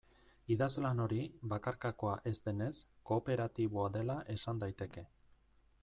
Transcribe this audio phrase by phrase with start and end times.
[0.53, 1.19] Idazlan hori,
[1.51, 2.71] bakarkakoa ez denez,
[3.11, 5.07] kooperatiboa dela esan daiteke.